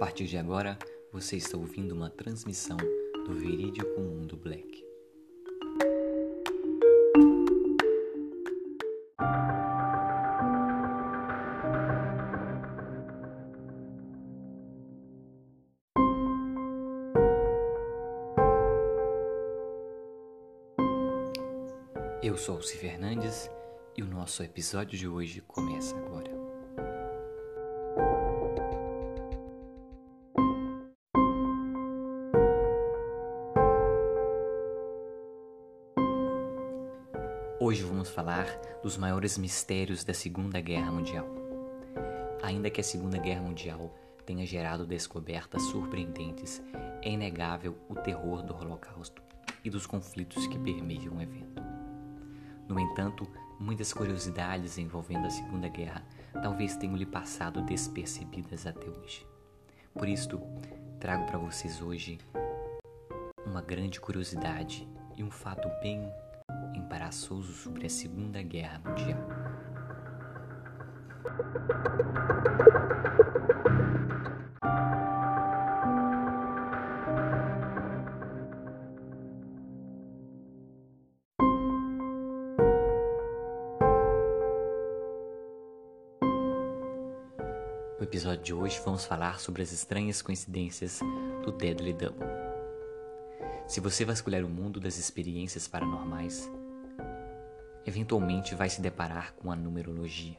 [0.00, 0.78] partir de agora,
[1.12, 2.78] você está ouvindo uma transmissão
[3.26, 4.82] do Verídico Mundo Black.
[22.22, 23.50] Eu sou Alci Fernandes
[23.94, 26.39] e o nosso episódio de hoje começa agora.
[37.70, 38.46] Hoje vamos falar
[38.82, 41.24] dos maiores mistérios da Segunda Guerra Mundial.
[42.42, 46.60] Ainda que a Segunda Guerra Mundial tenha gerado descobertas surpreendentes,
[47.00, 49.22] é inegável o terror do Holocausto
[49.62, 51.62] e dos conflitos que permeiam o evento.
[52.66, 53.24] No entanto,
[53.60, 56.04] muitas curiosidades envolvendo a Segunda Guerra
[56.42, 59.24] talvez tenham lhe passado despercebidas até hoje.
[59.94, 60.40] Por isto,
[60.98, 62.18] trago para vocês hoje
[63.46, 66.12] uma grande curiosidade e um fato bem
[66.90, 69.16] embaraçoso sobre a Segunda Guerra Mundial.
[87.98, 90.98] No episódio de hoje vamos falar sobre as estranhas coincidências
[91.44, 92.26] do Deadly Double.
[93.68, 96.50] Se você vasculhar o mundo das experiências paranormais,
[97.86, 100.36] eventualmente vai se deparar com a numerologia.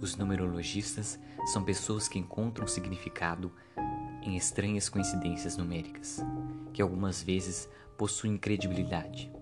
[0.00, 1.18] Os numerologistas
[1.52, 3.52] são pessoas que encontram significado
[4.22, 6.24] em estranhas coincidências numéricas,
[6.72, 9.32] que algumas vezes possuem credibilidade,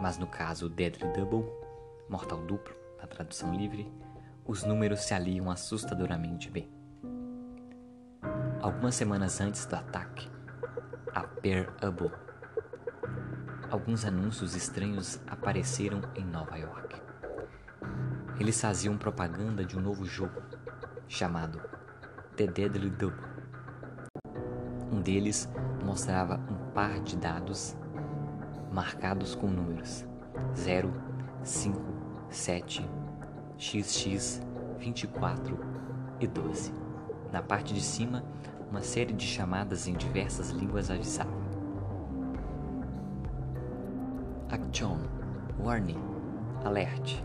[0.00, 1.48] mas no caso Deadly Double,
[2.08, 3.90] mortal duplo, na tradução livre,
[4.44, 6.68] os números se aliam assustadoramente bem.
[8.60, 10.28] Algumas semanas antes do ataque
[11.14, 12.18] a Pearl Harbor,
[13.72, 17.00] alguns anúncios estranhos apareceram em Nova York.
[18.38, 20.42] Eles faziam propaganda de um novo jogo
[21.08, 21.58] chamado
[22.36, 23.24] The Deadly Double.
[24.90, 25.48] Um deles
[25.82, 27.74] mostrava um par de dados
[28.70, 30.04] marcados com números
[30.54, 30.92] 0,
[31.42, 31.80] 5,
[32.28, 32.86] 7,
[33.58, 34.42] XX,
[34.78, 35.58] 24
[36.20, 36.74] e 12.
[37.32, 38.22] Na parte de cima,
[38.68, 41.41] uma série de chamadas em diversas línguas avisavam.
[44.52, 44.98] Action,
[45.58, 45.96] Warning,
[46.62, 47.24] Alert,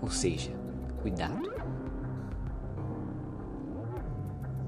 [0.00, 0.52] ou seja,
[1.02, 1.52] cuidado.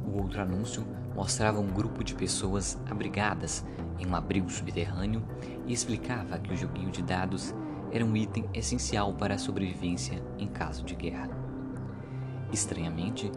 [0.05, 3.65] O outro anúncio mostrava um grupo de pessoas abrigadas
[4.01, 5.23] em um abrigo subterrâneo
[5.65, 7.55] e explicava que o joguinho de dados
[7.93, 11.31] era um item essencial para a sobrevivência em caso de guerra.
[12.53, 13.31] Estranhamente,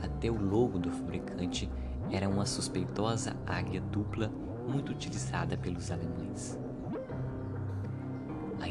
[0.00, 1.68] até o logo do fabricante
[2.12, 4.30] era uma suspeitosa águia dupla
[4.68, 6.56] muito utilizada pelos alemães.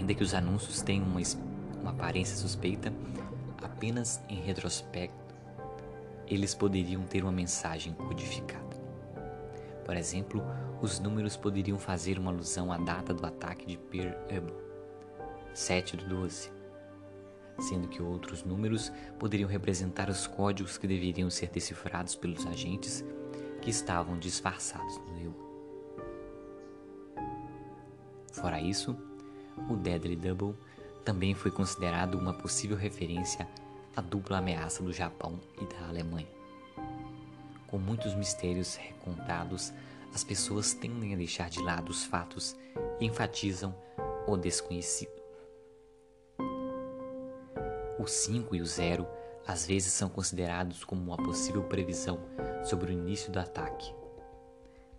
[0.05, 1.19] Ainda que os anúncios tenham uma,
[1.81, 2.93] uma aparência suspeita,
[3.59, 5.33] apenas em retrospecto
[6.27, 8.77] eles poderiam ter uma mensagem codificada.
[9.83, 10.43] Por exemplo,
[10.79, 14.53] os números poderiam fazer uma alusão à data do ataque de Pearl Harbor
[15.55, 16.51] 7 do 12,
[17.57, 23.03] sendo que outros números poderiam representar os códigos que deveriam ser decifrados pelos agentes
[23.59, 25.33] que estavam disfarçados no eu.
[28.31, 28.95] Fora isso,
[29.69, 30.55] o Deadly Double
[31.03, 33.47] também foi considerado uma possível referência
[33.95, 36.27] à dupla ameaça do Japão e da Alemanha.
[37.67, 39.71] Com muitos mistérios recontados,
[40.13, 42.55] as pessoas tendem a deixar de lado os fatos
[42.99, 43.75] e enfatizam
[44.27, 45.11] o desconhecido.
[47.99, 49.05] O 5 e o 0
[49.47, 52.19] às vezes são considerados como uma possível previsão
[52.63, 53.93] sobre o início do ataque.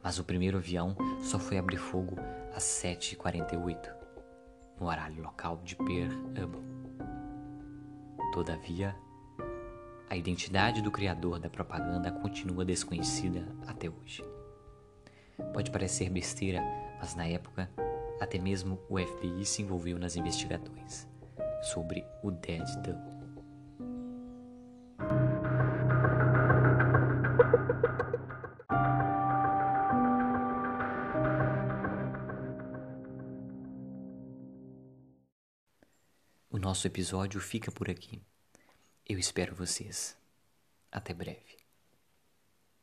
[0.02, 2.16] Mas o primeiro avião só foi abrir fogo
[2.54, 4.05] às 7h48,
[4.78, 6.62] no horário local de Pearl Harbor.
[8.32, 8.94] Todavia,
[10.08, 14.24] a identidade do criador da propaganda continua desconhecida até hoje.
[15.52, 16.62] Pode parecer besteira,
[16.98, 17.70] mas na época,
[18.20, 21.08] até mesmo o FBI se envolveu nas investigações
[21.62, 23.15] sobre o Dead Double.
[36.56, 38.18] O nosso episódio fica por aqui.
[39.06, 40.16] Eu espero vocês.
[40.90, 41.65] Até breve.